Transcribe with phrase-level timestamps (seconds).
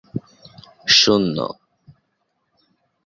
[0.97, 1.37] শূন্য